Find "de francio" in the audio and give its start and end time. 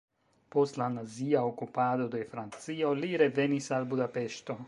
2.17-2.95